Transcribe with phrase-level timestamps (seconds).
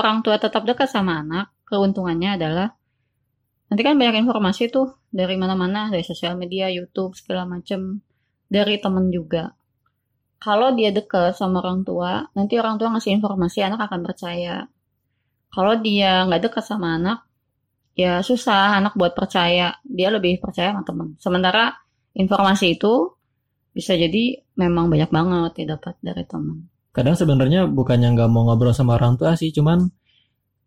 [0.00, 2.68] orang tua tetap dekat sama anak, keuntungannya adalah
[3.68, 8.02] nanti kan banyak informasi tuh dari mana-mana, dari sosial media, YouTube segala macem,
[8.48, 9.54] dari temen juga.
[10.40, 14.64] Kalau dia dekat sama orang tua, nanti orang tua ngasih informasi anak akan percaya.
[15.52, 17.28] Kalau dia nggak dekat sama anak,
[17.92, 19.76] ya susah anak buat percaya.
[19.84, 21.08] Dia lebih percaya sama temen.
[21.20, 21.76] Sementara
[22.16, 23.12] informasi itu
[23.70, 26.79] bisa jadi memang banyak banget ya dapat dari teman.
[26.90, 29.86] Kadang sebenarnya bukannya nggak mau ngobrol sama orang tua sih, cuman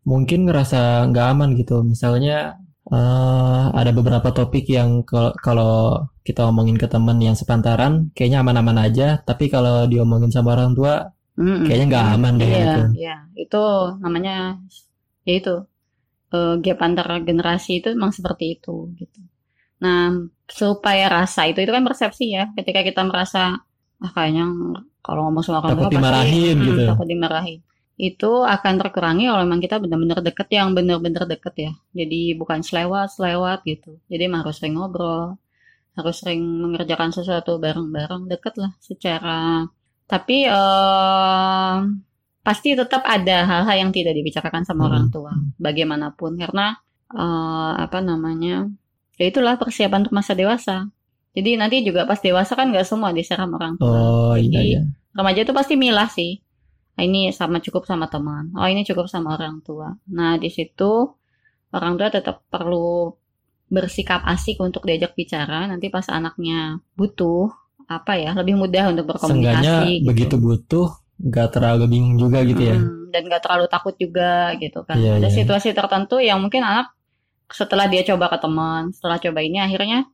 [0.08, 1.84] mungkin ngerasa nggak aman gitu.
[1.84, 5.04] Misalnya uh, ada beberapa topik yang
[5.40, 9.20] kalau kita omongin ke teman yang sepantaran, kayaknya aman-aman aja.
[9.24, 11.04] Tapi kalau diomongin sama orang tua,
[11.36, 12.48] mm kayaknya nggak aman deh.
[12.48, 12.82] Iya, gitu.
[13.04, 13.16] iya.
[13.36, 13.64] Itu
[14.00, 14.36] namanya,
[15.28, 15.56] ya itu
[16.36, 19.20] uh, gap antar generasi itu memang seperti itu gitu.
[19.84, 20.16] Nah,
[20.48, 22.48] supaya rasa itu itu kan persepsi ya.
[22.56, 23.60] Ketika kita merasa
[24.04, 24.46] ah kayaknya
[25.00, 26.82] kalau ngomong sama orang tua dimarahin pasti, gitu.
[26.84, 27.60] Hmm, takut dimarahin.
[27.96, 31.72] Itu akan terkurangi kalau memang kita benar-benar deket yang benar-benar deket ya.
[31.96, 34.00] Jadi bukan selewat-selewat gitu.
[34.12, 35.40] Jadi harus sering ngobrol,
[35.94, 39.70] harus sering mengerjakan sesuatu bareng-bareng deket lah secara
[40.10, 41.78] tapi eh,
[42.44, 44.90] pasti tetap ada hal-hal yang tidak dibicarakan sama hmm.
[44.90, 46.76] orang tua bagaimanapun karena
[47.14, 48.68] eh, apa namanya
[49.16, 50.90] ya itulah persiapan untuk masa dewasa
[51.34, 53.90] jadi nanti juga pas dewasa kan nggak semua diserang orang tua.
[53.90, 54.82] Oh, jadi iya, iya.
[55.18, 56.38] remaja itu pasti milah sih.
[56.94, 58.54] Nah, ini sama cukup sama teman.
[58.54, 59.98] Oh ini cukup sama orang tua.
[60.14, 61.10] Nah di situ
[61.74, 63.18] orang tua tetap perlu
[63.66, 65.66] bersikap asik untuk diajak bicara.
[65.66, 67.50] Nanti pas anaknya butuh
[67.90, 70.08] apa ya lebih mudah untuk berkomunikasi gitu.
[70.08, 70.88] begitu butuh
[71.20, 72.78] nggak terlalu bingung juga gitu ya.
[73.10, 75.02] Dan nggak terlalu takut juga gitu kan.
[75.02, 75.34] Yeah, ada yeah.
[75.34, 76.94] situasi tertentu yang mungkin anak
[77.50, 80.10] setelah dia coba ke teman setelah coba ini akhirnya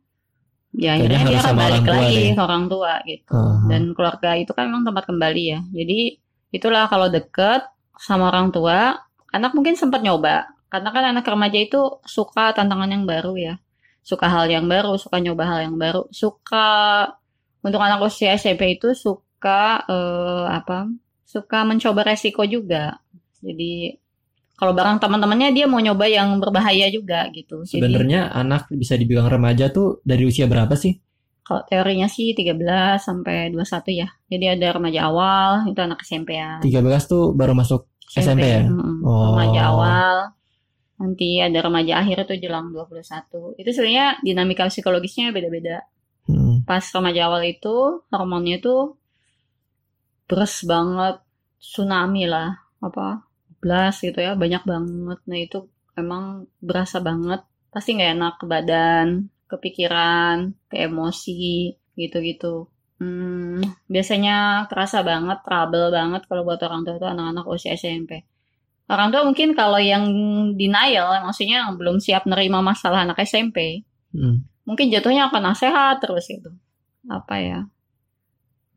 [0.75, 3.29] ya akhirnya dia akan balik lagi ke orang tua gitu.
[3.33, 3.67] Uh -huh.
[3.69, 5.59] dan keluarga itu kan memang tempat kembali ya.
[5.73, 5.99] Jadi
[6.53, 7.65] itulah kalau deket
[7.97, 8.95] sama orang tua
[9.33, 10.49] anak mungkin sempat nyoba.
[10.69, 13.55] Karena kan anak remaja itu suka tantangan yang baru ya.
[14.05, 16.05] Suka hal yang baru suka nyoba hal yang baru.
[16.13, 17.05] Suka
[17.65, 20.87] untuk anak usia SMP itu suka uh, apa
[21.25, 23.01] suka mencoba resiko juga.
[23.41, 23.97] Jadi
[24.59, 27.63] kalau barang teman-temannya dia mau nyoba yang berbahaya juga gitu.
[27.63, 30.99] Sebenarnya anak bisa dibilang remaja tuh dari usia berapa sih?
[31.47, 34.11] Kalau teorinya sih 13 sampai 21 ya.
[34.27, 36.59] Jadi ada remaja awal, itu anak SMP ya.
[36.59, 36.75] 13
[37.07, 38.61] tuh baru masuk SMP, SMP ya?
[38.67, 39.31] Hmm, oh.
[39.31, 40.15] Remaja awal.
[40.99, 43.55] Nanti ada remaja akhir itu jelang 21.
[43.55, 45.87] Itu sebenarnya dinamika psikologisnya beda-beda.
[46.27, 46.67] Hmm.
[46.67, 48.99] Pas remaja awal itu hormonnya tuh
[50.27, 51.23] beres banget,
[51.63, 53.28] tsunami lah, apa
[53.99, 55.19] gitu ya banyak banget.
[55.27, 55.57] Nah itu
[55.97, 57.43] emang berasa banget.
[57.69, 59.07] Pasti nggak enak ke badan
[59.49, 62.69] kepikiran ke emosi gitu-gitu.
[62.99, 68.27] Hmm, biasanya terasa banget trouble banget kalau buat orang tua itu anak-anak usia SMP
[68.89, 70.03] orang tua mungkin kalau yang
[70.57, 74.65] denial maksudnya yang belum siap nerima masalah anak SMP hmm.
[74.65, 76.49] mungkin jatuhnya akan nasehat terus gitu.
[77.07, 77.59] Apa ya?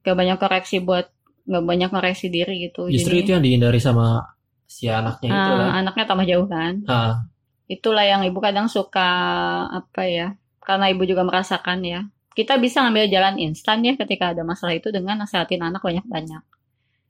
[0.05, 1.09] Gak banyak koreksi buat
[1.49, 2.93] gak banyak koreksi diri gitu.
[2.93, 4.23] Justru Jadi, itu yang dihindari sama
[4.73, 6.81] si anaknya itu uh, anaknya tambah jauh kan?
[6.89, 7.15] Uh.
[7.69, 9.09] itulah yang ibu kadang suka
[9.69, 10.29] apa ya
[10.63, 12.01] karena ibu juga merasakan ya.
[12.33, 16.41] Kita bisa ngambil jalan instan ya ketika ada masalah itu dengan nasihatin anak banyak-banyak.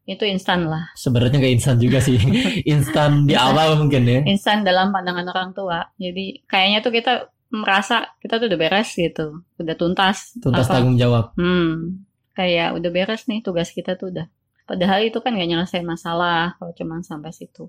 [0.02, 0.90] Itu instan lah.
[0.98, 2.18] Sebenarnya gak instan juga sih.
[2.74, 4.20] Instan di awal mungkin ya.
[4.26, 5.94] Instan dalam pandangan orang tua.
[5.94, 7.12] Jadi kayaknya tuh kita
[7.54, 9.46] merasa kita tuh udah beres gitu.
[9.62, 10.34] Udah tuntas.
[10.42, 10.82] Tuntas apa?
[10.82, 11.38] tanggung jawab.
[11.38, 12.02] Hmm.
[12.34, 14.26] Kayak udah beres nih tugas kita tuh udah
[14.72, 17.68] Padahal itu kan gak nyelesain masalah kalau cuma sampai situ.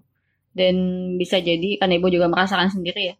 [0.56, 0.76] Dan
[1.20, 3.16] bisa jadi, kan ibu juga merasakan sendiri ya,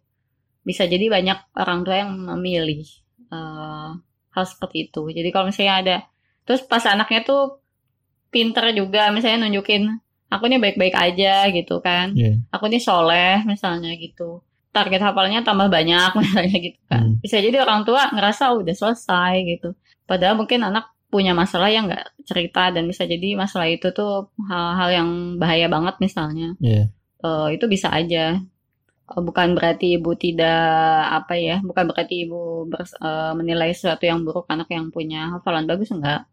[0.64, 2.80] bisa jadi banyak orang tua yang memilih
[3.28, 3.92] uh,
[4.32, 5.04] hal seperti itu.
[5.12, 5.98] Jadi kalau misalnya ada,
[6.48, 7.60] terus pas anaknya tuh
[8.32, 9.92] pinter juga, misalnya nunjukin,
[10.32, 12.40] aku ini baik-baik aja gitu kan, yeah.
[12.56, 14.40] aku ini soleh misalnya gitu.
[14.72, 17.04] Target hafalnya tambah banyak misalnya gitu kan.
[17.04, 17.20] Hmm.
[17.20, 19.76] Bisa jadi orang tua ngerasa oh, udah selesai gitu.
[20.08, 24.90] Padahal mungkin anak punya masalah yang nggak cerita dan bisa jadi masalah itu tuh hal-hal
[24.90, 26.58] yang bahaya banget misalnya.
[26.58, 26.90] Yeah.
[27.22, 28.42] uh, itu bisa aja.
[29.06, 34.26] Uh, bukan berarti ibu tidak apa ya bukan berarti ibu bers, uh, menilai sesuatu yang
[34.26, 36.26] buruk anak yang punya hafalan bagus enggak.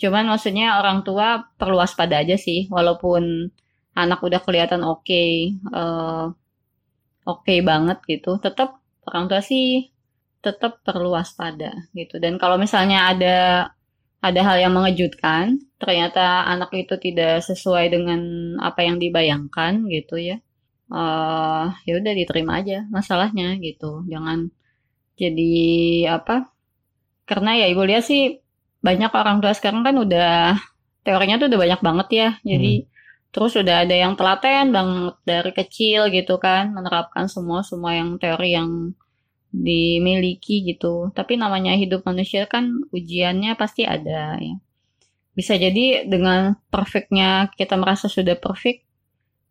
[0.00, 3.52] Cuman maksudnya orang tua perlu waspada aja sih walaupun
[3.94, 6.32] anak udah kelihatan oke okay, uh,
[7.28, 9.94] oke okay banget gitu tetap orang tua sih
[10.44, 12.20] tetap perlu waspada gitu.
[12.20, 13.36] Dan kalau misalnya ada
[14.24, 18.20] ada hal yang mengejutkan, ternyata anak itu tidak sesuai dengan
[18.56, 20.40] apa yang dibayangkan gitu ya.
[20.88, 24.00] Uh, ya udah diterima aja masalahnya gitu.
[24.08, 24.48] Jangan
[25.20, 25.54] jadi
[26.08, 26.48] apa?
[27.28, 28.40] Karena ya ibu lihat sih
[28.80, 30.56] banyak orang tua sekarang kan udah
[31.04, 32.28] teorinya tuh udah banyak banget ya.
[32.40, 32.88] Jadi hmm.
[33.28, 38.56] terus udah ada yang telaten banget dari kecil gitu kan menerapkan semua semua yang teori
[38.56, 38.96] yang
[39.54, 41.14] dimiliki gitu.
[41.14, 44.58] Tapi namanya hidup manusia kan ujiannya pasti ada ya.
[45.34, 48.82] Bisa jadi dengan perfectnya kita merasa sudah perfect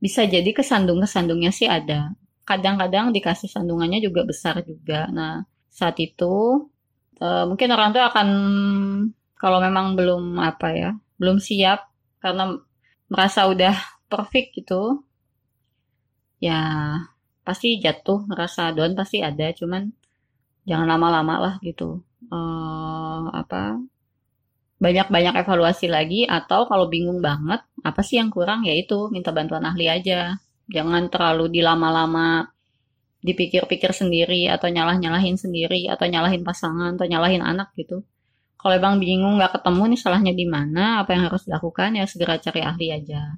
[0.03, 2.11] bisa jadi kesandung kesandungnya sih ada.
[2.43, 5.07] Kadang-kadang dikasih sandungannya juga besar juga.
[5.07, 6.67] Nah saat itu
[7.23, 8.29] uh, mungkin orang tua akan
[9.39, 11.87] kalau memang belum apa ya belum siap
[12.19, 12.59] karena
[13.07, 13.75] merasa udah
[14.11, 15.03] perfect gitu
[16.43, 16.59] ya
[17.43, 19.91] pasti jatuh ngerasa down pasti ada cuman
[20.63, 23.83] jangan lama-lama lah gitu uh, apa
[24.79, 29.63] banyak-banyak evaluasi lagi atau kalau bingung banget apa sih yang kurang ya itu minta bantuan
[29.63, 32.51] ahli aja jangan terlalu dilama-lama
[33.23, 38.03] dipikir-pikir sendiri atau nyalah-nyalahin sendiri atau nyalahin pasangan atau nyalahin anak gitu
[38.63, 42.39] kalau emang bingung nggak ketemu nih salahnya di mana, apa yang harus dilakukan ya segera
[42.39, 43.35] cari ahli aja.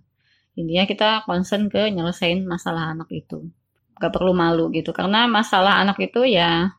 [0.53, 3.49] Intinya kita concern ke nyelesain masalah anak itu.
[3.95, 6.75] Gak perlu malu gitu, karena masalah anak itu ya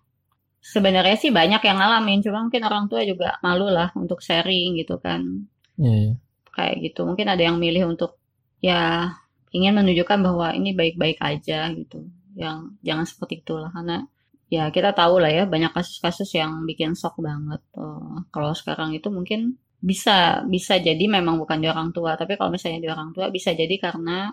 [0.61, 5.01] sebenarnya sih banyak yang ngalamin, cuma mungkin orang tua juga malu lah untuk sharing gitu
[5.01, 5.49] kan.
[5.81, 6.15] Yeah, yeah.
[6.53, 8.21] Kayak gitu, mungkin ada yang milih untuk
[8.61, 9.13] ya
[9.49, 12.05] ingin menunjukkan bahwa ini baik-baik aja gitu.
[12.37, 14.05] Yang jangan seperti itulah, karena
[14.53, 17.65] ya kita tahu lah ya banyak kasus-kasus yang bikin shock banget.
[17.73, 22.53] Uh, kalau sekarang itu mungkin bisa bisa jadi memang bukan di orang tua, tapi kalau
[22.53, 24.29] misalnya di orang tua bisa jadi karena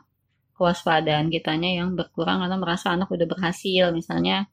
[0.53, 3.89] kewaspadaan kitanya yang berkurang karena merasa anak udah berhasil.
[3.94, 4.47] Misalnya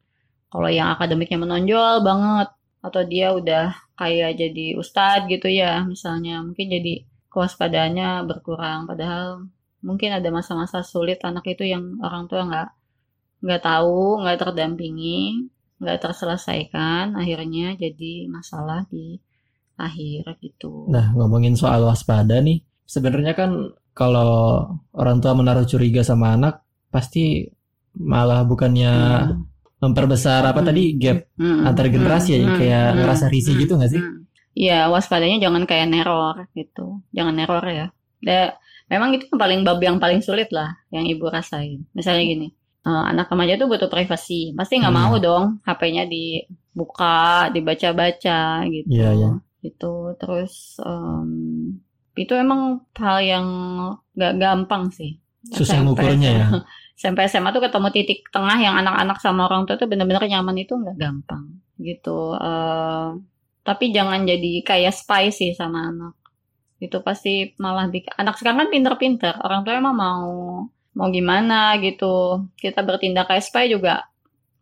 [0.50, 2.49] kalau yang akademiknya menonjol banget
[2.81, 9.52] atau dia udah kayak jadi ustadz gitu ya misalnya mungkin jadi kewaspadaannya berkurang padahal
[9.85, 12.70] mungkin ada masa-masa sulit anak itu yang orang tua nggak
[13.41, 15.49] nggak tahu, nggak terdampingi,
[15.81, 19.17] nggak terselesaikan, akhirnya jadi masalah di
[19.81, 20.85] akhir gitu.
[20.93, 27.47] Nah, ngomongin soal waspada nih, sebenarnya kan kalau orang tua menaruh curiga sama anak, pasti
[27.97, 28.93] malah bukannya
[29.35, 29.83] hmm.
[29.83, 30.69] memperbesar apa hmm.
[30.69, 31.67] tadi gap hmm.
[31.67, 32.41] antar generasi hmm.
[32.41, 32.99] ya, kayak hmm.
[33.03, 33.63] ngerasa risih hmm.
[33.67, 34.03] gitu nggak sih?
[34.51, 37.87] Iya, waspadanya jangan kayak neror gitu, jangan neror ya.
[38.21, 38.59] Da,
[38.91, 41.87] memang itu yang paling bab yang paling sulit lah yang ibu rasain.
[41.95, 42.49] Misalnya gini,
[42.85, 44.53] uh, anak remaja tuh butuh privasi.
[44.59, 45.03] Pasti nggak hmm.
[45.07, 48.89] mau dong HP-nya dibuka, dibaca-baca gitu.
[48.91, 49.35] Iya, yeah, yeah.
[49.63, 49.95] Gitu.
[50.19, 51.79] Terus um,
[52.21, 53.47] itu emang hal yang
[54.13, 55.17] nggak gampang sih.
[55.57, 56.47] Susah ngukurnya ya.
[57.01, 60.77] Sampai SMA tuh ketemu titik tengah yang anak-anak sama orang tua tuh bener-bener nyaman itu
[60.77, 62.37] nggak gampang gitu.
[62.37, 63.17] Uh,
[63.65, 66.13] tapi jangan jadi kayak spy sih sama anak.
[66.77, 69.33] Itu pasti malah bikin anak sekarang kan pinter-pinter.
[69.41, 70.29] Orang tua emang mau
[70.91, 74.11] mau gimana gitu kita bertindak kayak spy juga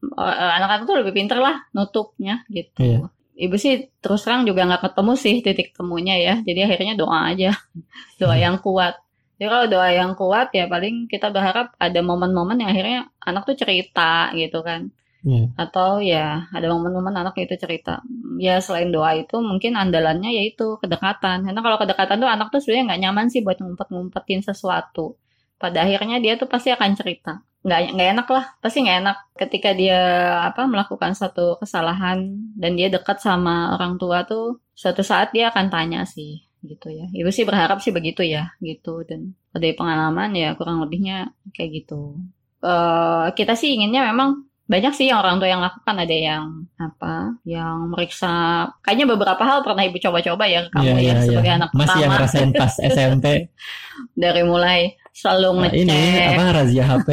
[0.05, 3.09] eh, anak-anak tuh lebih pinter lah nutupnya gitu iya.
[3.39, 7.55] Ibu sih terus terang juga nggak ketemu sih titik temunya ya jadi akhirnya doa aja
[8.21, 8.99] doa yang kuat
[9.39, 13.57] jadi kalau doa yang kuat ya paling kita berharap ada momen-momen yang akhirnya anak tuh
[13.57, 15.51] cerita gitu kan Yeah.
[15.59, 18.07] Atau ya ada momen-momen anak itu cerita.
[18.39, 21.43] Ya selain doa itu mungkin andalannya yaitu kedekatan.
[21.43, 25.19] Karena kalau kedekatan tuh anak tuh sebenarnya nggak nyaman sih buat ngumpet-ngumpetin sesuatu
[25.59, 28.45] pada akhirnya dia tuh pasti akan cerita nggak nggak enak lah.
[28.63, 30.01] Pasti nggak enak ketika dia
[30.47, 32.19] apa melakukan satu kesalahan
[32.55, 37.07] dan dia dekat sama orang tua tuh suatu saat dia akan tanya sih gitu ya.
[37.11, 39.03] Ibu sih berharap sih begitu ya gitu.
[39.03, 42.19] Dan dari pengalaman ya kurang lebihnya kayak gitu.
[42.59, 45.97] Uh, kita sih inginnya memang banyak sih yang orang tua yang lakukan.
[45.99, 46.45] Ada yang
[46.79, 48.67] apa yang meriksa.
[48.85, 51.59] Kayaknya beberapa hal pernah ibu coba-coba ya kamu yeah, ya yeah, sebagai yeah.
[51.59, 52.03] anak masih pertama.
[52.03, 53.27] yang ngerasain pas SMP.
[54.15, 54.81] Dari mulai
[55.19, 57.09] selalu nah, ngecek ini apa razia HP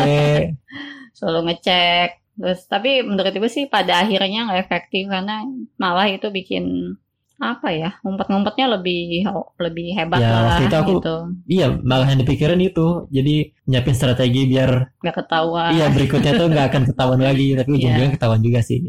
[1.18, 5.42] selalu ngecek terus tapi menurut ibu sih pada akhirnya nggak efektif karena
[5.82, 6.94] malah itu bikin
[7.36, 9.28] apa ya ngumpet-ngumpetnya lebih
[9.60, 11.16] lebih hebat ya, lah itu aku, gitu.
[11.52, 13.12] Iya, malah yang dipikirin itu.
[13.12, 15.76] Jadi nyiapin strategi biar nggak ketahuan.
[15.76, 17.76] Iya, berikutnya tuh nggak akan ketahuan lagi, tapi iya.
[17.76, 18.16] ujung-ujungnya yeah.
[18.16, 18.80] ketahuan juga sih.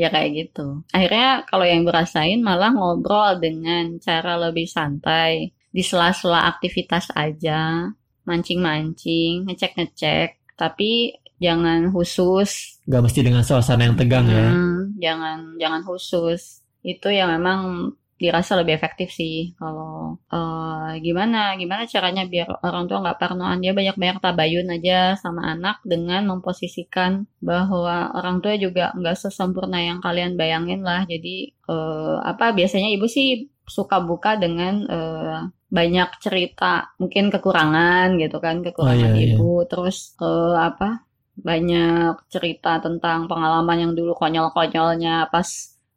[0.00, 0.80] Ya kayak gitu.
[0.96, 7.92] Akhirnya kalau yang berasain malah ngobrol dengan cara lebih santai di sela-sela aktivitas aja
[8.30, 12.78] mancing-mancing, ngecek-ngecek, tapi jangan khusus.
[12.86, 14.46] Gak mesti dengan suasana yang tegang ya.
[14.54, 15.10] hmm, ya.
[15.10, 16.62] Jangan jangan khusus.
[16.86, 23.00] Itu yang memang dirasa lebih efektif sih kalau uh, gimana gimana caranya biar orang tua
[23.00, 28.92] nggak parnoan dia banyak banyak tabayun aja sama anak dengan memposisikan bahwa orang tua juga
[28.92, 34.84] nggak sesempurna yang kalian bayangin lah jadi uh, apa biasanya ibu sih suka buka dengan
[34.90, 36.90] uh, banyak cerita.
[36.98, 39.68] Mungkin kekurangan gitu kan kekurangan oh, iya, ibu iya.
[39.70, 41.06] terus uh, apa
[41.40, 45.46] banyak cerita tentang pengalaman yang dulu konyol-konyolnya pas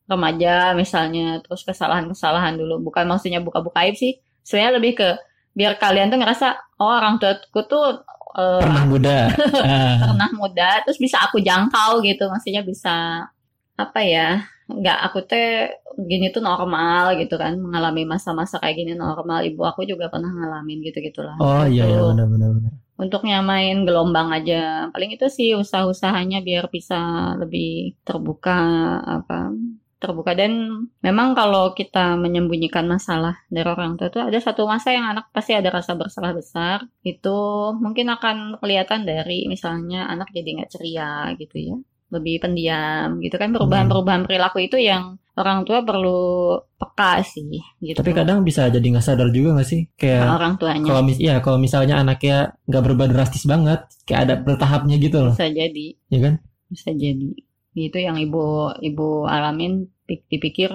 [0.06, 1.42] remaja misalnya.
[1.42, 2.86] Terus kesalahan-kesalahan dulu.
[2.86, 4.22] Bukan maksudnya buka-buka aib sih.
[4.46, 5.10] Sebenarnya lebih ke
[5.58, 8.06] biar kalian tuh ngerasa oh orang tuaku tuh
[8.38, 9.18] uh, pernah muda.
[10.14, 12.30] Pernah muda terus bisa aku jangkau gitu.
[12.30, 13.26] Maksudnya bisa
[13.74, 15.70] apa ya nggak aku teh
[16.10, 19.44] gini tuh normal gitu kan mengalami masa-masa kayak gini normal.
[19.44, 24.90] Ibu aku juga pernah ngalamin gitu gitulah oh iya iya benar-benar untuk nyamain gelombang aja.
[24.94, 28.58] Paling itu sih usaha-usahanya biar bisa lebih terbuka
[29.04, 29.52] apa
[29.98, 30.32] terbuka.
[30.36, 30.52] Dan
[31.00, 35.52] memang kalau kita menyembunyikan masalah dari orang tua itu ada satu masa yang anak pasti
[35.56, 36.78] ada rasa bersalah besar.
[37.02, 37.38] Itu
[37.84, 41.76] mungkin akan kelihatan dari misalnya anak jadi nggak ceria gitu ya
[42.14, 47.98] lebih pendiam gitu kan perubahan-perubahan perilaku itu yang orang tua perlu peka sih gitu.
[47.98, 50.88] Tapi kadang bisa jadi nggak sadar juga nggak sih kayak nah, orang tuanya.
[50.94, 55.34] Kalau mis ya kalau misalnya anaknya nggak berubah drastis banget, kayak ada bertahapnya gitu loh.
[55.34, 55.88] Bisa jadi.
[56.14, 56.34] Ya kan?
[56.70, 57.34] Bisa jadi.
[57.74, 60.70] Itu yang ibu ibu alamin dipikir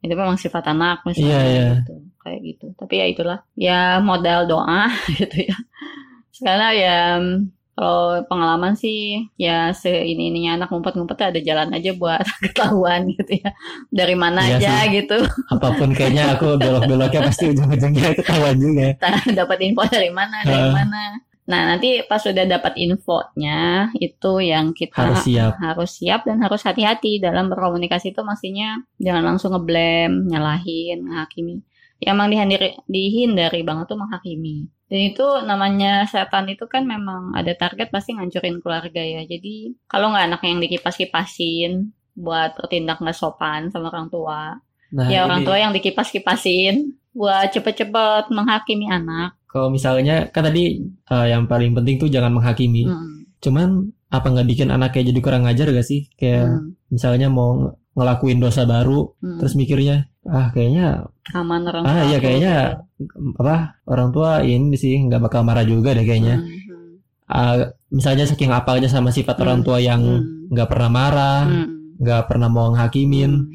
[0.00, 1.72] itu memang sifat anak misalnya yeah, yeah.
[1.84, 1.94] gitu
[2.24, 4.88] kayak gitu tapi ya itulah ya modal doa
[5.20, 5.56] gitu ya
[6.32, 6.98] sekarang ya
[7.80, 13.40] kalau pengalaman sih ya se ini ininya anak ngumpet-ngumpet ada jalan aja buat ketahuan gitu
[13.40, 13.56] ya
[13.88, 15.00] dari mana iya aja sih.
[15.00, 15.16] gitu
[15.48, 19.00] apa pun kayaknya aku belok-beloknya pasti ujung-ujungnya ketahuan juga
[19.40, 20.76] dapat info dari mana dari uh.
[20.76, 26.38] mana Nah, nanti pas sudah dapat infonya, itu yang kita harus siap, harus siap dan
[26.38, 31.66] harus hati-hati dalam berkomunikasi itu maksudnya jangan langsung ngeblame, nyalahin, menghakimi.
[32.00, 34.72] Yang emang dihindari, dihindari banget tuh menghakimi.
[34.88, 39.22] Dan itu namanya setan itu kan memang ada target pasti ngancurin keluarga ya.
[39.28, 44.58] Jadi kalau nggak anak yang dikipas-kipasin buat bertindak nggak sopan sama orang tua,
[44.90, 50.78] nah, ya orang tua yang dikipas-kipasin buat cepet-cepet menghakimi anak kalau misalnya kan tadi
[51.10, 52.86] uh, yang paling penting tuh jangan menghakimi.
[52.86, 53.26] Hmm.
[53.42, 56.06] Cuman apa nggak bikin anaknya jadi kurang ngajar gak sih?
[56.14, 56.94] Kayak hmm.
[56.94, 59.38] misalnya mau ngelakuin dosa baru, hmm.
[59.44, 62.84] terus mikirnya ah kayaknya aman orang ah iya kayaknya
[63.40, 66.40] apa orang tua ini sih nggak bakal marah juga deh kayaknya.
[66.40, 66.48] Hmm.
[67.30, 67.56] Uh,
[67.92, 69.44] misalnya saking apa aja sama sifat hmm.
[69.44, 70.48] orang tua yang hmm.
[70.48, 70.72] nggak hmm.
[70.72, 72.00] pernah marah, hmm.
[72.00, 72.28] nggak hmm.
[72.32, 73.32] pernah mau nghakimin.
[73.36, 73.52] Hmm.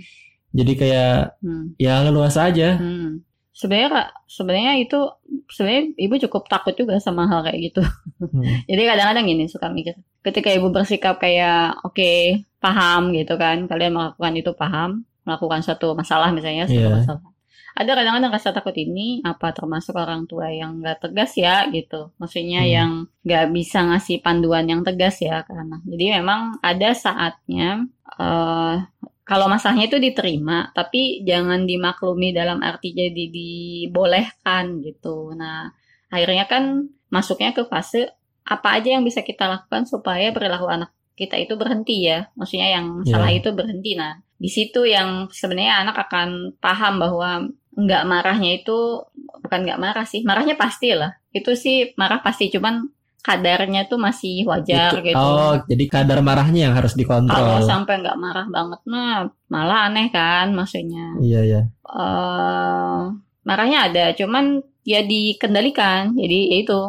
[0.56, 1.66] Jadi kayak hmm.
[1.82, 2.78] ya leluasa aja.
[2.78, 3.26] Hmm
[3.56, 5.00] sebenarnya sebenarnya itu
[5.48, 7.82] sebenarnya ibu cukup takut juga sama hal kayak gitu
[8.20, 8.68] hmm.
[8.70, 9.96] jadi kadang-kadang gini suka mikir
[10.26, 15.94] ketika ibu bersikap kayak oke okay, paham gitu kan kalian melakukan itu paham melakukan satu
[15.94, 16.98] masalah misalnya satu yeah.
[16.98, 17.30] masalah
[17.76, 22.64] ada kadang-kadang rasa takut ini apa termasuk orang tua yang gak tegas ya gitu maksudnya
[22.64, 22.72] hmm.
[22.72, 22.92] yang
[23.28, 27.86] gak bisa ngasih panduan yang tegas ya karena jadi memang ada saatnya
[28.18, 28.80] uh,
[29.26, 35.34] kalau masalahnya itu diterima, tapi jangan dimaklumi dalam arti jadi dibolehkan gitu.
[35.34, 35.74] Nah,
[36.14, 38.14] akhirnya kan masuknya ke fase
[38.46, 42.30] apa aja yang bisa kita lakukan supaya perilaku anak kita itu berhenti ya.
[42.38, 43.18] Maksudnya yang yeah.
[43.18, 43.98] salah itu berhenti.
[43.98, 49.04] Nah, di situ yang sebenarnya anak akan paham bahwa nggak marahnya itu
[49.44, 51.12] bukan nggak marah sih, marahnya pasti lah.
[51.36, 52.88] Itu sih marah pasti, cuman
[53.26, 55.18] kadarnya tuh masih wajar itu, gitu.
[55.18, 57.36] Oh, jadi kadar marahnya yang harus dikontrol.
[57.36, 61.18] Kalau sampai nggak marah banget, nah malah aneh kan maksudnya.
[61.18, 61.62] Iya iya.
[61.84, 66.14] Uh, marahnya ada, cuman ya dikendalikan.
[66.14, 66.80] Jadi ya itu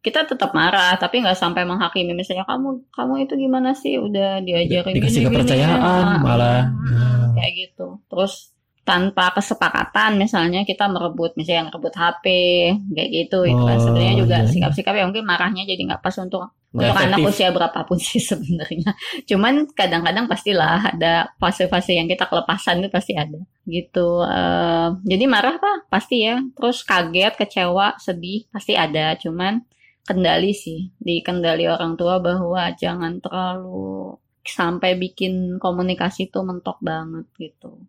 [0.00, 2.16] kita tetap marah, tapi nggak sampai menghakimi.
[2.16, 4.00] Misalnya kamu kamu itu gimana sih?
[4.00, 6.24] Udah diajarin dikasih gini, kepercayaan gini, ya.
[6.24, 6.62] malah.
[6.72, 7.86] Hmm, kayak gitu.
[8.08, 8.56] Terus
[8.90, 12.24] tanpa kesepakatan misalnya kita merebut misalnya yang merebut HP
[12.90, 14.50] kayak gitu itu kan oh, sebenarnya juga iya.
[14.50, 18.90] sikap-sikap yang mungkin marahnya jadi nggak pas untuk untuk anak usia berapapun sih sebenarnya
[19.30, 23.38] cuman kadang-kadang pastilah ada fase-fase yang kita kelepasan itu pasti ada
[23.68, 29.69] gitu uh, jadi marah pak pasti ya terus kaget kecewa sedih pasti ada cuman
[30.06, 37.28] kendali sih di kendali orang tua bahwa jangan terlalu sampai bikin komunikasi itu mentok banget
[37.36, 37.84] gitu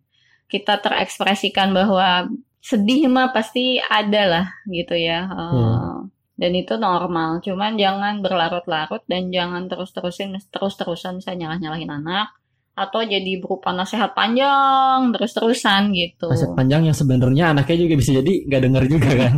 [0.52, 2.28] kita terekspresikan bahwa
[2.60, 5.32] sedih mah pasti ada lah gitu ya.
[5.32, 6.00] Uh, hmm.
[6.36, 7.40] Dan itu normal.
[7.40, 12.36] Cuman jangan berlarut-larut dan jangan terus-terusin terus-terusan saya nyalah-nyalahin anak
[12.82, 16.34] atau jadi berupa nasihat panjang terus-terusan gitu.
[16.34, 19.36] Nasihat panjang yang sebenarnya anaknya juga bisa jadi nggak dengar juga kan.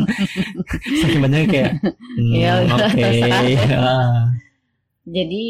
[1.04, 2.88] Saking banyak kayak hmm, ya, oke.
[2.96, 3.60] Okay.
[5.04, 5.44] Jadi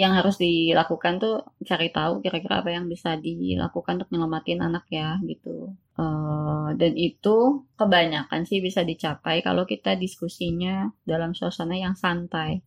[0.00, 5.18] yang harus dilakukan tuh cari tahu kira-kira apa yang bisa dilakukan untuk menyelamatin anak ya
[5.26, 12.62] gitu uh, dan itu kebanyakan sih bisa dicapai kalau kita diskusinya dalam suasana yang santai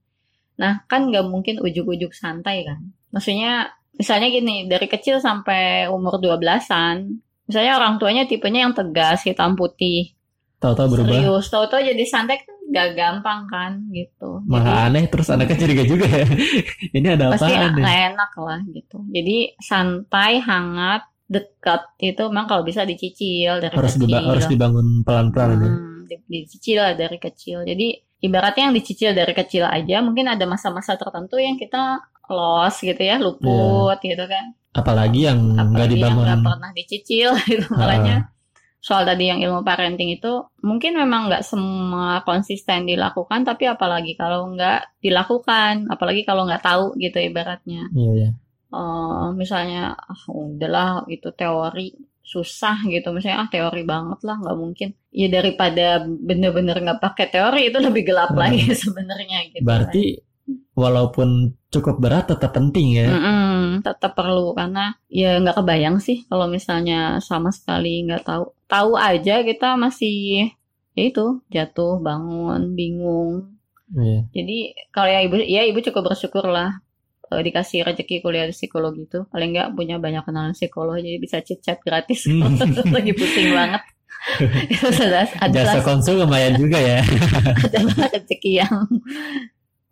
[0.59, 7.23] nah kan nggak mungkin ujuk-ujuk santai kan maksudnya misalnya gini dari kecil sampai umur 12-an
[7.47, 10.15] misalnya orang tuanya tipenya yang tegas hitam putih.
[10.63, 11.11] Tahu-tahu berubah.
[11.11, 14.39] Serius tahu-tahu jadi santai kan gak gampang kan gitu.
[14.47, 16.25] Malah jadi, aneh terus anaknya curiga juga ya?
[16.97, 18.97] Ini ada apa pasti nggak enak lah gitu.
[19.11, 24.21] Jadi santai hangat dekat itu memang kalau bisa dicicil dari harus kecil.
[24.23, 27.67] harus dibangun pelan-pelan hmm, hmm, dicicil dari kecil.
[27.67, 32.99] Jadi ibaratnya yang dicicil dari kecil aja mungkin ada masa-masa tertentu yang kita loss gitu
[32.99, 34.09] ya luput yeah.
[34.15, 37.77] gitu kan apalagi yang nggak dibangun nggak pernah dicicil gitu uh.
[37.77, 38.17] makanya
[38.83, 44.51] soal tadi yang ilmu parenting itu mungkin memang nggak semua konsisten dilakukan tapi apalagi kalau
[44.51, 48.31] nggak dilakukan apalagi kalau nggak tahu gitu ibaratnya iya yeah, yeah.
[48.75, 49.95] uh, misalnya
[50.27, 56.03] oh, udahlah itu teori susah gitu misalnya ah teori banget lah nggak mungkin ya daripada
[56.03, 58.39] bener-bener nggak pakai teori itu lebih gelap hmm.
[58.39, 60.32] lagi sebenarnya gitu berarti kan
[60.73, 63.07] walaupun cukup berat tetap penting ya.
[63.09, 68.53] Mm-mm, tetap perlu karena ya nggak kebayang sih kalau misalnya sama sekali nggak tahu.
[68.69, 70.49] Tahu aja kita masih
[70.93, 73.57] ya itu jatuh, bangun, bingung.
[73.93, 74.25] Yeah.
[74.33, 76.81] Jadi kalau ya ibu ya ibu cukup bersyukur lah
[77.33, 81.41] kalau dikasih rezeki kuliah di psikologi itu paling nggak punya banyak kenalan psikolog jadi bisa
[81.41, 82.29] chit chat gratis
[82.93, 83.81] lagi pusing banget
[84.69, 87.01] itu adalah jasa konsul lumayan juga ya
[87.65, 88.85] adalah rezeki yang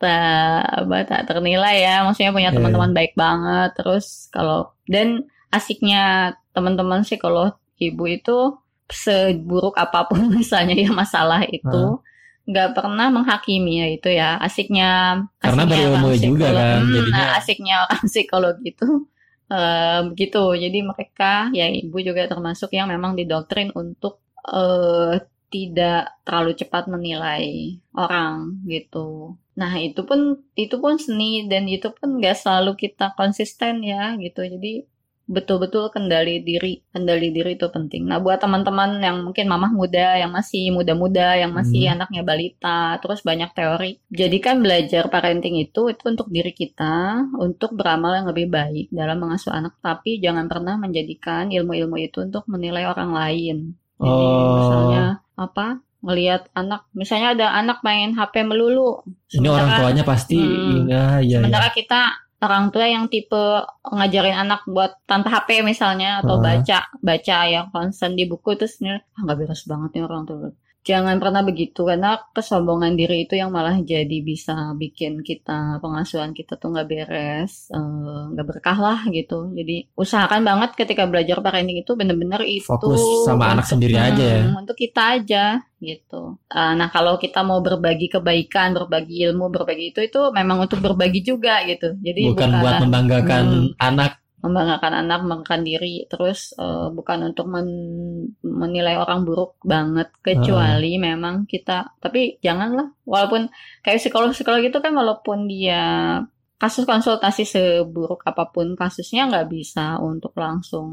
[0.02, 2.58] tak apa tak ternilai ya maksudnya punya iya.
[2.58, 2.98] teman-teman yeah.
[2.98, 8.58] baik banget terus kalau dan asiknya teman-teman psikolog ibu itu
[8.90, 12.02] seburuk apa pun misalnya ya masalah itu
[12.50, 12.74] nggak uh.
[12.74, 17.76] pernah menghakimi ya itu ya asiknya karena asiknya berilmu juga kan hmm, jadinya nah, asiknya
[17.86, 18.88] orang psikolog itu
[19.54, 26.56] uh, begitu jadi mereka ya ibu juga termasuk yang memang didoktrin untuk uh, tidak terlalu
[26.56, 29.36] cepat menilai orang gitu.
[29.60, 34.42] Nah itu pun itu pun seni dan itu pun nggak selalu kita konsisten ya gitu.
[34.44, 34.88] Jadi
[35.32, 38.04] betul-betul kendali diri, kendali diri itu penting.
[38.04, 41.94] Nah buat teman-teman yang mungkin mamah muda, yang masih muda-muda, yang masih hmm.
[41.96, 44.02] anaknya balita, terus banyak teori.
[44.12, 49.24] Jadi kan belajar parenting itu itu untuk diri kita, untuk beramal yang lebih baik dalam
[49.24, 49.80] mengasuh anak.
[49.80, 53.58] Tapi jangan pernah menjadikan ilmu-ilmu itu untuk menilai orang lain.
[54.02, 54.58] Jadi oh.
[54.60, 55.06] misalnya
[55.40, 61.22] apa ngelihat anak misalnya ada anak main HP melulu ini orang tuanya pasti hmm, ya,
[61.22, 61.76] ya, sementara ya.
[61.78, 62.02] kita
[62.42, 63.44] orang tua yang tipe
[63.86, 66.42] ngajarin anak buat tanpa HP misalnya atau uh.
[66.42, 70.50] baca baca yang concern di buku terus ah, nggak beres banget nih orang tua
[70.82, 76.58] jangan pernah begitu karena kesombongan diri itu yang malah jadi bisa bikin kita pengasuhan kita
[76.58, 79.54] tuh nggak beres eh, nggak uh, berkah lah gitu.
[79.54, 84.26] Jadi usahakan banget ketika belajar parenting itu bener-bener itu fokus sama anak sendiri hmm, aja
[84.26, 84.44] ya.
[84.58, 85.46] untuk kita aja
[85.78, 86.42] gitu.
[86.50, 91.22] Uh, nah kalau kita mau berbagi kebaikan berbagi ilmu berbagi itu itu memang untuk berbagi
[91.22, 91.94] juga gitu.
[92.02, 97.46] Jadi bukan, bukan buat membanggakan hmm, anak membanggakan anak, membanggakan diri, terus uh, bukan untuk
[97.46, 97.70] men
[98.42, 101.02] menilai orang buruk banget, kecuali uh.
[101.02, 103.54] memang kita, tapi janganlah, walaupun
[103.86, 105.82] kayak psikolog-psikolog itu kan walaupun dia
[106.62, 110.90] kasus konsultasi seburuk apa pun kasusnya nggak bisa untuk langsung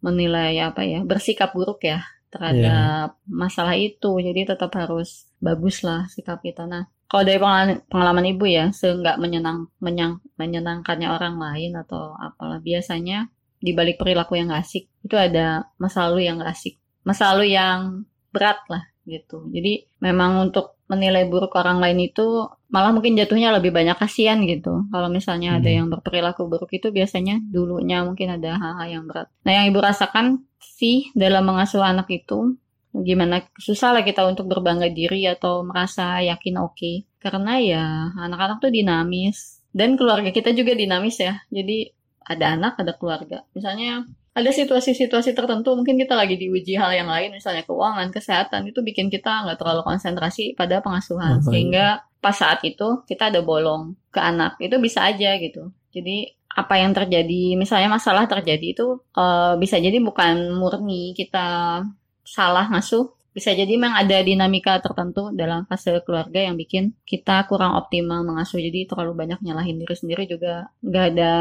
[0.00, 2.00] menilai apa ya bersikap buruk ya
[2.32, 3.28] terhadap yeah.
[3.28, 8.44] masalah itu jadi tetap harus bagus lah sikap kita nah kalau dari pengalaman, pengalaman ibu
[8.50, 13.30] ya seenggak menyenang menyang, menyenangkannya orang lain atau apalah biasanya
[13.62, 16.74] di balik perilaku yang gak asik itu ada masa lalu yang gak asik
[17.06, 18.02] masa lalu yang
[18.34, 19.46] berat lah gitu.
[19.52, 24.84] Jadi memang untuk menilai buruk orang lain itu malah mungkin jatuhnya lebih banyak kasihan gitu.
[24.90, 25.58] Kalau misalnya hmm.
[25.62, 29.30] ada yang berperilaku buruk itu biasanya dulunya mungkin ada hal-hal yang berat.
[29.46, 32.58] Nah yang ibu rasakan sih dalam mengasuh anak itu
[33.02, 36.78] gimana susah lah kita untuk berbangga diri atau merasa yakin oke.
[36.78, 36.96] Okay.
[37.18, 39.64] karena ya anak-anak tuh dinamis.
[39.74, 41.42] Dan keluarga kita juga dinamis ya.
[41.50, 41.90] Jadi
[42.22, 43.42] ada anak ada keluarga.
[43.56, 48.82] Misalnya ada situasi-situasi tertentu mungkin kita lagi diuji hal yang lain misalnya keuangan kesehatan itu
[48.82, 51.42] bikin kita nggak terlalu konsentrasi pada pengasuhan.
[51.42, 54.58] Oh, sehingga pas saat itu kita ada bolong ke anak.
[54.62, 55.70] Itu bisa aja gitu.
[55.90, 61.82] Jadi apa yang terjadi misalnya masalah terjadi itu uh, bisa jadi bukan murni kita
[62.24, 63.12] salah ngasuh.
[63.34, 68.62] Bisa jadi memang ada dinamika tertentu dalam fase keluarga yang bikin kita kurang optimal mengasuh.
[68.62, 71.34] Jadi terlalu banyak nyalahin diri sendiri juga nggak ada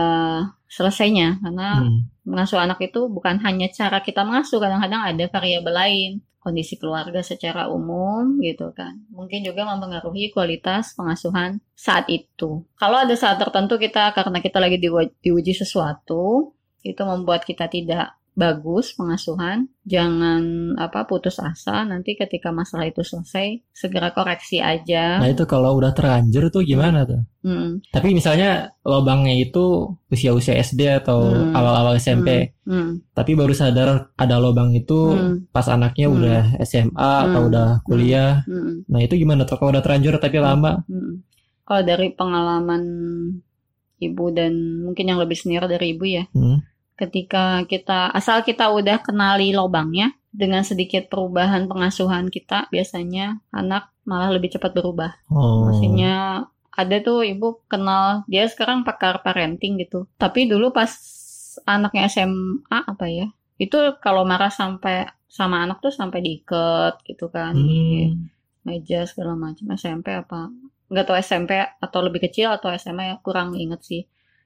[0.65, 1.37] selesainya.
[1.37, 2.25] Karena hmm.
[2.25, 6.11] mengasuh anak itu bukan hanya cara kita mengasuh kadang-kadang ada variabel lain.
[6.41, 8.99] Kondisi keluarga secara umum gitu kan.
[9.13, 12.67] Mungkin juga mempengaruhi kualitas pengasuhan saat itu.
[12.75, 14.75] Kalau ada saat tertentu kita karena kita lagi
[15.21, 16.51] diuji sesuatu
[16.83, 21.85] itu membuat kita tidak bagus pengasuhan, jangan apa putus asa.
[21.85, 25.21] Nanti ketika masalah itu selesai, segera koreksi aja.
[25.21, 27.21] Nah itu kalau udah terlanjur tuh gimana tuh?
[27.45, 27.77] Hmm.
[27.93, 31.53] Tapi misalnya lobangnya itu usia-usia SD atau hmm.
[31.53, 32.73] awal-awal SMP, hmm.
[32.73, 32.93] Hmm.
[33.13, 35.53] tapi baru sadar ada lobang itu hmm.
[35.53, 36.15] pas anaknya hmm.
[36.17, 37.25] udah SMA hmm.
[37.29, 38.41] atau udah kuliah.
[38.49, 38.81] Hmm.
[38.89, 40.45] Nah itu gimana tuh kalau udah terlanjur tapi hmm.
[40.45, 40.81] lama?
[40.89, 41.21] Hmm.
[41.63, 42.83] Kalau dari pengalaman
[44.03, 46.25] ibu dan mungkin yang lebih senior dari ibu ya.
[46.33, 53.93] Hmm ketika kita asal kita udah kenali lobangnya dengan sedikit perubahan pengasuhan kita biasanya anak
[54.03, 55.13] malah lebih cepat berubah.
[55.29, 55.69] Oh.
[55.69, 60.09] Maksudnya ada tuh ibu kenal dia sekarang pakar parenting gitu.
[60.17, 60.89] Tapi dulu pas
[61.69, 63.29] anaknya SMA apa ya?
[63.61, 67.53] Itu kalau marah sampai sama anak tuh sampai diikat gitu kan.
[67.53, 67.65] Hmm.
[67.65, 67.83] Di
[68.63, 70.47] meja segala macam SMP apa
[70.87, 74.01] nggak tahu SMP atau lebih kecil atau SMA ya kurang inget sih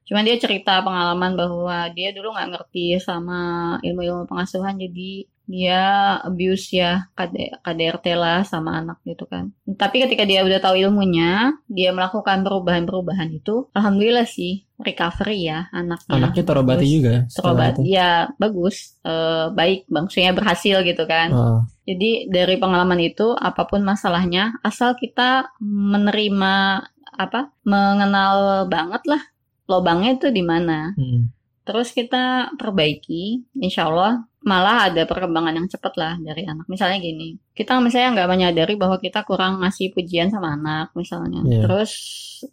[0.08, 5.80] Cuman dia cerita pengalaman bahwa dia dulu nggak ngerti sama ilmu-ilmu pengasuhan jadi dia
[6.28, 9.56] abuse ya KD, KDRT lah sama anak gitu kan.
[9.64, 16.20] Tapi ketika dia udah tahu ilmunya, dia melakukan perubahan-perubahan itu, alhamdulillah sih recovery ya anaknya.
[16.20, 16.92] Anaknya terobati bagus.
[16.92, 17.14] juga.
[17.32, 19.14] Terobati ya bagus, e,
[19.56, 21.32] baik, maksudnya berhasil gitu kan.
[21.32, 21.60] Oh.
[21.88, 26.84] Jadi dari pengalaman itu apa pun masalahnya, asal kita menerima
[27.18, 29.24] apa, mengenal banget lah
[29.68, 30.96] lobangnya itu di mana.
[30.96, 31.30] Hmm.
[31.68, 36.64] Terus kita perbaiki, insya Allah malah ada perkembangan yang cepat lah dari anak.
[36.72, 41.44] Misalnya gini, kita misalnya nggak menyadari bahwa kita kurang ngasih pujian sama anak misalnya.
[41.44, 41.68] Yeah.
[41.68, 41.92] Terus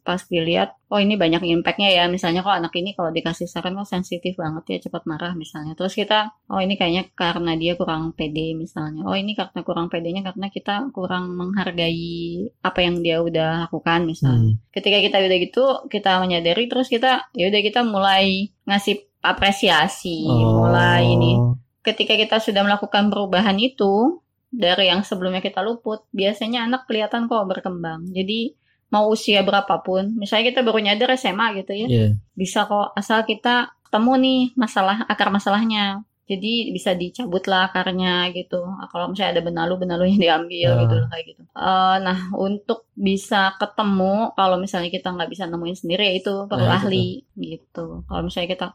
[0.03, 2.05] pas dilihat, oh ini banyak impactnya ya.
[2.11, 5.79] Misalnya kok anak ini kalau dikasih saran kok sensitif banget ya, cepat marah misalnya.
[5.79, 9.07] Terus kita, oh ini kayaknya karena dia kurang pede misalnya.
[9.07, 14.59] Oh ini karena kurang pedenya karena kita kurang menghargai apa yang dia udah lakukan misalnya.
[14.59, 14.75] Hmm.
[14.75, 20.67] Ketika kita udah gitu, kita menyadari terus kita, ya udah kita mulai ngasih apresiasi, oh.
[20.67, 26.89] mulai ini ketika kita sudah melakukan perubahan itu dari yang sebelumnya kita luput, biasanya anak
[26.89, 28.09] kelihatan kok berkembang.
[28.11, 28.57] Jadi
[28.89, 32.11] mau usia berapapun, misalnya kita baru nyadar SMA gitu ya, yeah.
[32.39, 36.07] bisa kok asal kita ketemu nih masalah akar masalahnya.
[36.25, 38.65] Jadi bisa dicabut lah akarnya gitu.
[38.65, 40.81] Kalau misalnya ada benalu, benalunya diambil uh.
[40.89, 41.43] gitu kayak gitu.
[41.53, 46.65] Uh, nah untuk bisa ketemu, kalau misalnya kita nggak bisa nemuin sendiri ya itu perlu
[46.65, 47.61] nah, ahli itu.
[47.61, 48.09] gitu.
[48.09, 48.67] Kalau misalnya kita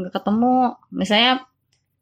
[0.00, 0.54] nggak ketemu,
[0.94, 1.32] misalnya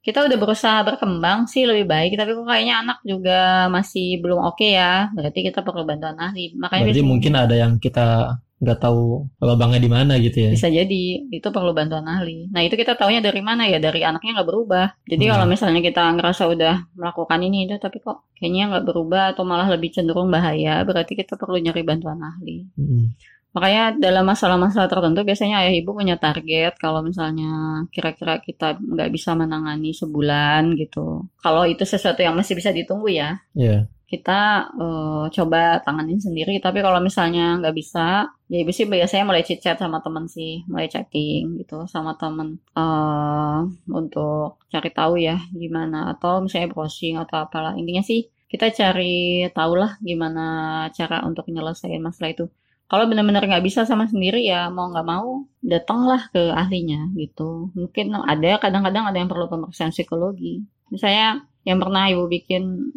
[0.07, 4.63] kita udah berusaha berkembang sih lebih baik tapi kok kayaknya anak juga masih belum oke
[4.63, 5.11] okay ya.
[5.11, 6.55] Berarti kita perlu bantuan ahli.
[6.55, 10.51] Makanya berarti mungkin ada yang kita nggak tahu lubangnya di mana gitu ya.
[10.55, 12.49] Bisa jadi itu perlu bantuan ahli.
[12.55, 13.83] Nah itu kita taunya dari mana ya?
[13.83, 14.87] Dari anaknya nggak berubah.
[15.05, 15.33] Jadi hmm.
[15.35, 19.69] kalau misalnya kita ngerasa udah melakukan ini itu tapi kok kayaknya nggak berubah atau malah
[19.69, 22.65] lebih cenderung bahaya berarti kita perlu nyari bantuan ahli.
[22.79, 23.13] Hmm.
[23.57, 29.33] Makanya dalam masalah-masalah tertentu biasanya ayah ibu punya target kalau misalnya kira-kira kita nggak bisa
[29.33, 31.25] menangani sebulan gitu.
[31.41, 33.41] Kalau itu sesuatu yang masih bisa ditunggu ya.
[33.57, 33.89] Yeah.
[34.05, 36.61] Kita uh, coba tanganin sendiri.
[36.61, 40.61] Tapi kalau misalnya nggak bisa, ya ibu sih biasanya mulai chit chat sama temen sih,
[40.69, 46.13] mulai chatting gitu sama temen uh, untuk cari tahu ya gimana.
[46.13, 47.73] Atau misalnya browsing atau apalah.
[47.73, 50.45] Intinya sih kita cari tahu lah gimana
[50.93, 52.47] cara untuk menyelesaikan masalah itu
[52.87, 57.75] kalau benar-benar nggak bisa sama sendiri ya mau nggak mau datanglah ke ahlinya gitu.
[57.75, 60.63] Mungkin ada kadang-kadang ada yang perlu pemeriksaan psikologi.
[60.95, 62.95] Misalnya yang pernah ibu bikin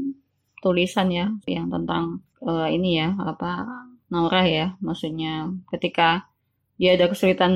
[0.61, 3.65] tulisan ya yang tentang uh, ini ya apa
[4.13, 6.29] Naura ya maksudnya ketika
[6.77, 7.53] dia ada kesulitan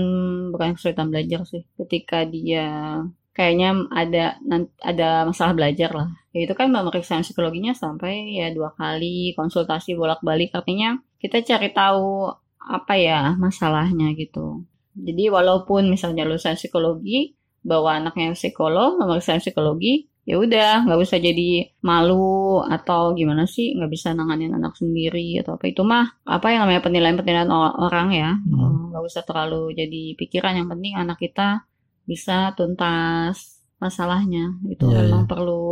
[0.50, 2.98] bukan kesulitan belajar sih ketika dia
[3.34, 4.38] kayaknya ada
[4.82, 6.10] ada masalah belajar lah.
[6.34, 12.28] Ya itu kan pemeriksaan psikologinya sampai ya dua kali konsultasi bolak-balik artinya kita cari tahu
[12.60, 20.40] apa ya masalahnya gitu jadi walaupun misalnya lulusan psikologi bawa anaknya psikolog pemeriksaan psikologi ya
[20.40, 25.68] udah nggak usah jadi malu atau gimana sih nggak bisa nanganin anak sendiri atau apa
[25.68, 28.92] itu mah apa yang namanya penilaian penilaian orang ya hmm.
[28.92, 29.10] nggak hmm.
[29.12, 31.68] usah terlalu jadi pikiran yang penting anak kita
[32.08, 35.32] bisa tuntas masalahnya itu yeah, memang yeah.
[35.32, 35.68] perlu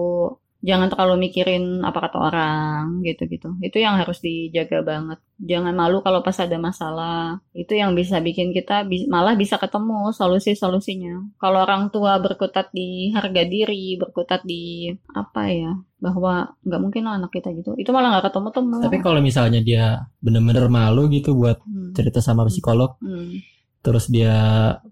[0.62, 3.58] jangan terlalu mikirin apa kata orang gitu-gitu.
[3.65, 5.19] Itu yang harus dijaga banget.
[5.41, 7.41] Jangan malu kalau pas ada masalah.
[7.58, 11.41] Itu yang bisa bikin kita bi malah bisa ketemu solusi-solusinya.
[11.41, 17.17] Kalau orang tua berkutat di harga diri berkutat di apa ya bahwa nggak mungkin lah
[17.17, 17.74] anak kita gitu.
[17.82, 21.97] Itu malah nggak ketemu temu tapi kalau misalnya dia bener-bener malu gitu buat hmm.
[21.97, 23.62] cerita sama psikolog hmm.
[23.82, 24.38] Terus dia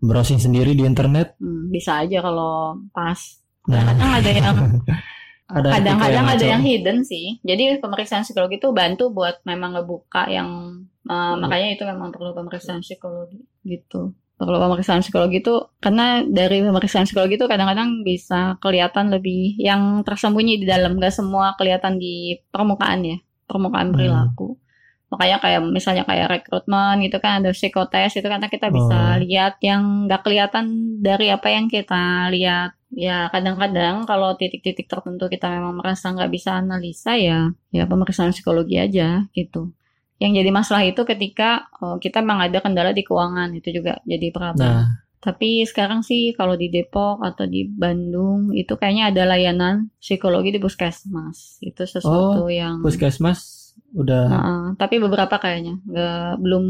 [0.01, 3.21] browsing sendiri di internet hmm, bisa aja kalau pas.
[3.69, 3.85] Nah.
[3.85, 4.57] kadang ada yang
[5.49, 7.41] kadang-kadang ada yang hidden sih.
[7.41, 12.85] Jadi pemeriksaan psikologi itu bantu buat memang ngebuka yang uh, makanya itu memang perlu pemeriksaan
[12.85, 14.13] psikologi gitu.
[14.37, 20.61] Perlu pemeriksaan psikologi itu karena dari pemeriksaan psikologi itu kadang-kadang bisa kelihatan lebih yang tersembunyi
[20.61, 21.01] di dalam.
[21.01, 23.17] Gak semua kelihatan di permukaan ya
[23.49, 24.53] permukaan perilaku.
[24.53, 24.67] hmm
[25.09, 29.21] makanya kayak misalnya kayak rekrutmen gitu kan ada psikotes itu karena kita bisa oh.
[29.25, 30.65] lihat yang nggak kelihatan
[31.01, 36.61] dari apa yang kita lihat ya kadang-kadang kalau titik-titik tertentu kita memang merasa nggak bisa
[36.61, 39.73] analisa ya ya pemeriksaan psikologi aja gitu
[40.21, 44.29] yang jadi masalah itu ketika oh, kita memang ada kendala di keuangan itu juga jadi
[44.29, 49.91] problem nah Tapi sekarang sih kalau di Depok atau di Bandung itu kayaknya ada layanan
[49.99, 51.59] psikologi di puskesmas.
[51.59, 53.58] Itu sesuatu oh, yang puskesmas
[53.95, 54.23] udah.
[54.29, 56.65] Uh, tapi beberapa kayaknya nggak belum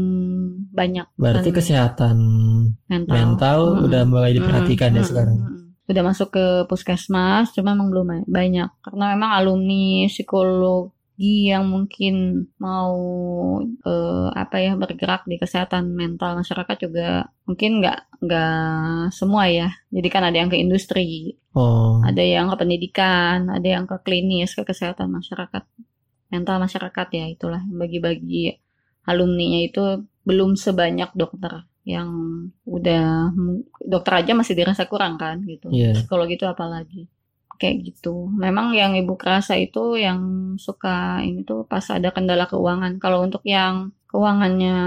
[0.70, 1.06] banyak.
[1.16, 1.56] Berarti kan.
[1.60, 2.16] kesehatan
[2.86, 3.86] mental, mental hmm.
[3.86, 4.98] udah mulai diperhatikan hmm.
[4.98, 5.38] ya sekarang.
[5.38, 5.58] Hmm.
[5.90, 12.96] Udah masuk ke puskesmas, cuma memang belum banyak karena memang alumni psikolog yang mungkin mau
[13.60, 20.08] uh, apa ya bergerak di kesehatan mental masyarakat juga mungkin nggak nggak semua ya jadi
[20.08, 22.00] kan ada yang ke industri oh.
[22.00, 25.60] ada yang ke pendidikan ada yang ke klinis ke kesehatan masyarakat
[26.30, 28.56] mental masyarakat ya itulah bagi-bagi
[29.04, 29.82] alumninya itu
[30.24, 32.10] belum sebanyak dokter yang
[32.68, 33.34] udah
[33.82, 35.96] dokter aja masih dirasa kurang kan gitu yeah.
[35.96, 37.10] psikologi itu apalagi
[37.60, 38.32] kayak gitu.
[38.32, 42.96] Memang yang ibu kerasa itu yang suka ini tuh pas ada kendala keuangan.
[42.96, 44.80] Kalau untuk yang keuangannya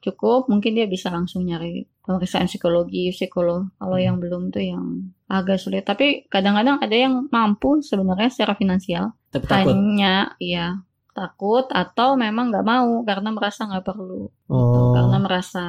[0.00, 3.68] cukup, mungkin dia bisa langsung nyari pemeriksaan psikologi, psikolog.
[3.76, 4.06] Kalau hmm.
[4.08, 5.84] yang belum tuh yang agak sulit.
[5.84, 9.12] Tapi kadang-kadang ada yang mampu sebenarnya secara finansial.
[9.28, 9.76] Tapi takut.
[9.76, 10.80] Hanya, iya
[11.18, 14.54] takut atau memang nggak mau karena merasa nggak perlu gitu.
[14.54, 14.70] oh.
[14.70, 14.82] gitu.
[14.94, 15.64] karena merasa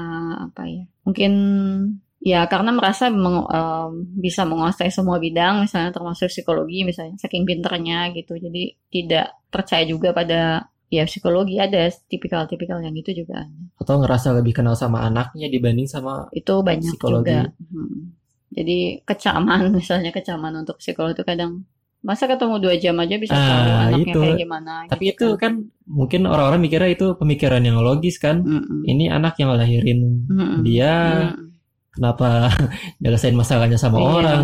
[0.45, 1.33] apa ya mungkin
[2.19, 8.11] Ya, karena merasa meng, um, bisa menguasai semua bidang, misalnya termasuk psikologi, misalnya saking pinternya
[8.11, 8.35] gitu.
[8.35, 13.45] Jadi tidak percaya juga pada ya psikologi ada tipikal-tipikal yang itu juga.
[13.77, 17.29] Atau ngerasa lebih kenal sama anaknya dibanding sama itu banyak psikologi.
[17.29, 17.39] juga.
[17.71, 18.13] Hmm.
[18.49, 21.63] Jadi kecaman misalnya kecaman untuk psikolog itu kadang
[21.99, 23.59] masa ketemu dua jam aja bisa ah, tahu
[23.91, 24.19] anaknya itu.
[24.23, 24.73] kayak gimana.
[24.87, 25.15] Tapi gitu.
[25.15, 28.41] itu kan mungkin orang-orang mikirnya itu pemikiran yang logis kan.
[28.41, 28.79] Mm -mm.
[28.87, 30.59] Ini anak yang lahirin mm -mm.
[30.65, 30.93] dia.
[30.93, 31.49] Mm -mm
[31.99, 32.47] kenapa
[33.03, 34.07] nyelesain masalahnya sama iya.
[34.07, 34.43] orang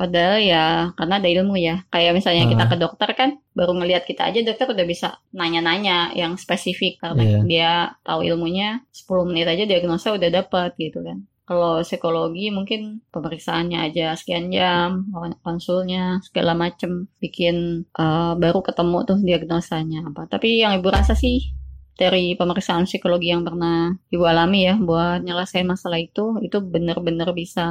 [0.00, 0.64] Padahal ya
[0.96, 1.84] karena ada ilmu ya.
[1.92, 2.50] Kayak misalnya uh.
[2.56, 7.20] kita ke dokter kan baru ngelihat kita aja dokter udah bisa nanya-nanya yang spesifik karena
[7.20, 7.44] yeah.
[7.44, 11.28] dia tahu ilmunya 10 menit aja diagnosa udah dapat gitu kan.
[11.44, 15.10] Kalau psikologi mungkin pemeriksaannya aja sekian jam,
[15.44, 20.30] konsulnya segala macem bikin uh, baru ketemu tuh diagnosanya apa.
[20.32, 21.52] Tapi yang ibu rasa sih
[21.92, 27.68] dari pemeriksaan psikologi yang pernah ibu alami ya buat nyelesain masalah itu itu benar-benar bisa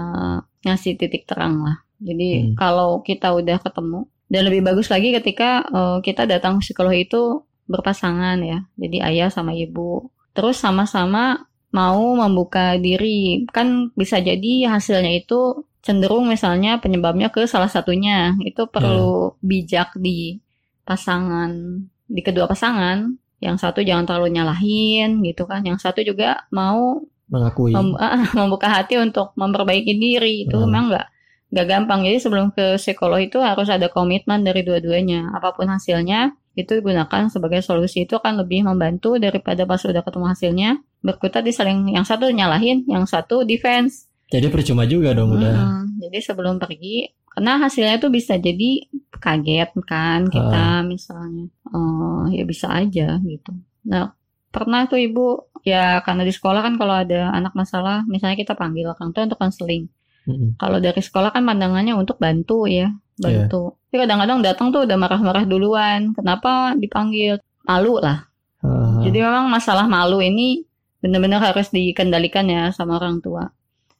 [0.61, 2.55] ngasih titik terang lah jadi hmm.
[2.55, 8.37] kalau kita udah ketemu dan lebih bagus lagi ketika uh, kita datang psikolog itu berpasangan
[8.41, 8.65] ya.
[8.77, 10.09] Jadi ayah sama ibu.
[10.33, 13.45] Terus sama-sama mau membuka diri.
[13.49, 18.37] Kan bisa jadi hasilnya itu cenderung misalnya penyebabnya ke salah satunya.
[18.45, 19.35] Itu perlu hmm.
[19.41, 20.37] bijak di
[20.85, 23.09] pasangan di kedua pasangan.
[23.39, 25.65] Yang satu jangan terlalu nyalahin gitu kan.
[25.65, 27.01] Yang satu juga mau
[27.33, 27.73] mengakui.
[27.73, 27.97] Mem
[28.37, 30.45] membuka hati untuk memperbaiki diri.
[30.45, 30.65] Itu hmm.
[30.69, 31.07] memang nggak
[31.49, 32.05] nggak gampang.
[32.05, 35.33] Jadi sebelum ke psikolog itu harus ada komitmen dari dua-duanya.
[35.33, 38.05] Apa pun hasilnya itu digunakan sebagai solusi.
[38.05, 40.69] Itu akan lebih membantu daripada pas udah ketemu hasilnya
[41.01, 44.09] berkutat di saling yang satu nyalahin yang satu defense.
[44.29, 45.53] Jadi percuma juga dong hmm, udah
[45.97, 48.85] jadi sebelum pergi karena hasilnya tuh bisa jadi
[49.17, 50.85] kaget kan kita uh.
[50.85, 51.49] misalnya.
[51.73, 53.51] Oh ya bisa aja gitu.
[53.89, 54.13] Nah
[54.49, 58.89] pernah tuh ibu ya karena di sekolah kan kalau ada anak masalah misalnya kita panggil
[58.89, 59.89] orang tua untuk konseling
[60.29, 60.49] mm-hmm.
[60.61, 63.89] kalau dari sekolah kan pandangannya untuk bantu ya bantu yeah.
[63.89, 68.29] tapi kadang-kadang datang tuh udah marah-marah duluan kenapa dipanggil malu lah
[68.61, 69.01] uh.
[69.01, 70.63] jadi memang masalah malu ini
[71.01, 73.49] benar-benar harus dikendalikan ya sama orang tua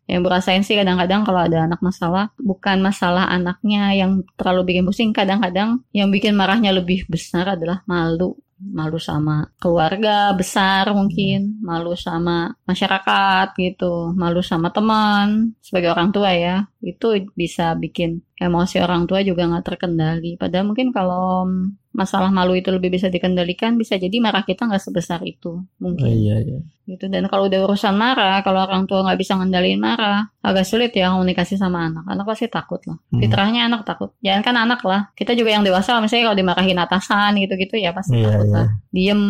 [0.09, 5.13] yang berasain sih kadang-kadang kalau ada anak masalah bukan masalah anaknya yang terlalu bikin pusing
[5.13, 12.51] kadang-kadang yang bikin marahnya lebih besar adalah malu malu sama keluarga besar mungkin malu sama
[12.69, 17.05] masyarakat gitu malu sama teman sebagai orang tua ya itu
[17.39, 20.39] bisa bikin emosi orang tua juga nggak terkendali.
[20.39, 21.43] Padahal mungkin kalau
[21.91, 26.07] masalah malu itu lebih bisa dikendalikan bisa jadi marah kita nggak sebesar itu mungkin.
[26.07, 26.63] Oh, iya, iya.
[26.87, 27.11] gitu.
[27.11, 31.11] Dan kalau udah urusan marah kalau orang tua nggak bisa ngendaliin marah agak sulit ya
[31.11, 32.07] komunikasi sama anak.
[32.07, 32.95] Anak pasti takut lah.
[33.11, 33.19] Hmm.
[33.19, 34.15] fitrahnya anak takut.
[34.23, 35.11] Jangan kan anak lah.
[35.19, 38.55] Kita juga yang dewasa misalnya kalau dimarahin atasan gitu gitu ya pasti iya, takut iya.
[38.55, 38.67] lah.
[38.95, 39.21] Diem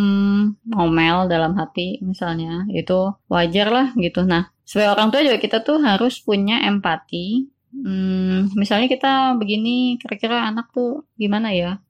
[0.70, 2.70] ngomel dalam hati misalnya.
[2.70, 4.22] Itu wajar lah gitu.
[4.22, 10.48] Nah sebagai orang tua juga kita tuh harus punya empati hmm, misalnya kita begini kira-kira
[10.50, 11.82] anak tuh gimana ya?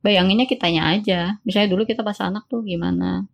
[0.00, 1.40] Bayanginnya kitanya aja.
[1.42, 3.26] Misalnya dulu kita pas anak tuh gimana?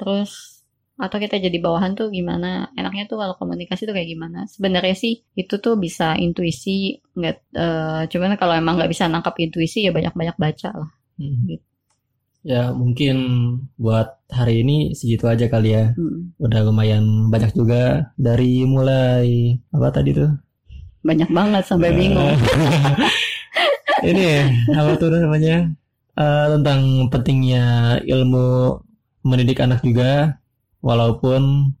[0.00, 0.62] Terus
[0.96, 2.72] atau kita jadi bawahan tuh gimana?
[2.72, 4.48] Enaknya tuh kalau komunikasi tuh kayak gimana?
[4.48, 9.84] Sebenarnya sih itu tuh bisa intuisi nggak uh, cuman kalau emang nggak bisa nangkap intuisi
[9.84, 10.90] ya banyak banyak baca lah.
[11.16, 11.48] Hmm.
[11.48, 11.64] gitu.
[12.46, 13.16] ya mungkin
[13.74, 15.92] buat hari ini segitu aja kali ya.
[15.96, 16.36] Hmm.
[16.38, 20.45] udah lumayan banyak juga dari mulai apa tadi tuh
[21.06, 22.34] banyak banget sampai bingung
[24.10, 24.42] ini
[24.74, 25.70] apa tuh namanya
[26.18, 28.82] uh, tentang pentingnya ilmu
[29.22, 30.42] mendidik anak juga
[30.82, 31.72] walaupun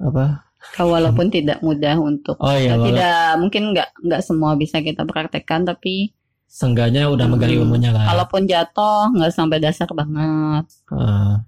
[0.00, 0.48] apa
[0.80, 6.16] walaupun tidak mudah untuk oh, iya, tidak mungkin nggak nggak semua bisa kita praktekkan tapi
[6.52, 8.12] Sengganya udah hmm, megali ilmunya kan.
[8.12, 10.68] Kalaupun jatuh nggak sampai dasar banget.
[10.92, 11.40] Uh.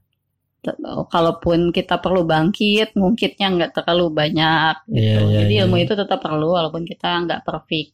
[1.10, 4.74] Kalaupun kita perlu bangkit, ngungkitnya nggak terlalu banyak.
[4.88, 5.00] Gitu.
[5.00, 5.84] Yeah, yeah, Jadi ilmu yeah.
[5.84, 7.92] itu tetap perlu walaupun kita nggak perfect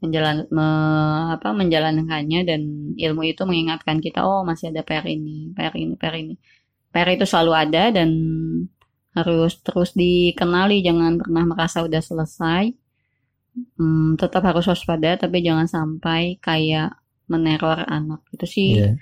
[0.00, 0.68] menjalan me,
[1.36, 2.60] apa menjalankannya dan
[2.96, 6.34] ilmu itu mengingatkan kita oh masih ada PR ini, PR ini, PR ini.
[6.88, 8.10] PR itu selalu ada dan
[9.14, 12.70] harus terus dikenali jangan pernah merasa udah selesai
[13.78, 16.94] hmm, tetap harus waspada tapi jangan sampai kayak
[17.26, 18.94] meneror anak itu sih yeah.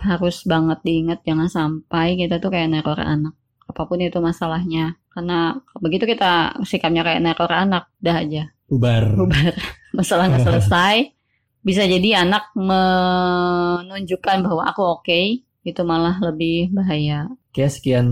[0.00, 5.56] Harus banget diingat jangan sampai kita tuh kayak neror anak apa pun itu masalahnya karena
[5.78, 9.54] begitu kita sikapnya kayak neror anak udah aja bubar bubar
[9.98, 10.96] masalah nggak selesai
[11.64, 17.24] bisa jadi anak menunjukkan bahwa aku oke okay, itu malah lebih bahaya.
[17.48, 18.06] Oke, sekian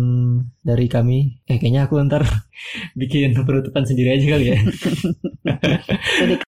[0.64, 1.44] dari kami.
[1.44, 2.24] Eh, kayaknya aku ntar
[3.00, 4.58] bikin penutupan sendiri aja kali ya.